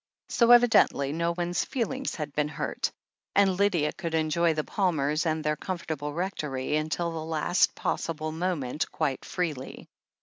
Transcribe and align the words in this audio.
So 0.29 0.49
evidently 0.49 1.13
no 1.13 1.35
one's 1.37 1.63
feelings 1.63 2.15
had 2.15 2.33
been 2.33 2.47
hurt, 2.47 2.91
and 3.35 3.55
Lydia 3.57 3.93
could 3.93 4.15
enjoy 4.15 4.55
the 4.55 4.63
Palmers 4.63 5.27
and 5.27 5.43
their 5.43 5.55
comfortable 5.55 6.11
Rectory 6.11 6.69
imtil 6.69 7.11
the 7.13 7.23
last 7.23 7.75
possible 7.75 8.31
moment 8.31 8.91
quite 8.91 9.23
freely. 9.23 9.87